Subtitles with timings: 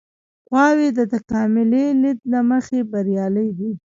[0.49, 3.71] غواوې د تکاملي لید له مخې بریالۍ دي.